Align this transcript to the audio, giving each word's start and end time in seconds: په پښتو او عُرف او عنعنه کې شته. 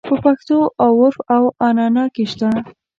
په 0.07 0.15
پښتو 0.25 0.57
او 0.83 0.91
عُرف 0.99 1.17
او 1.35 1.43
عنعنه 1.65 2.03
کې 2.13 2.23
شته. 2.31 2.49